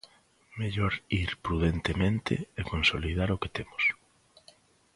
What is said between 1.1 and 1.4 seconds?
ir